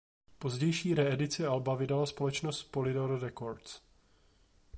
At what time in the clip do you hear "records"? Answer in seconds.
3.19-3.81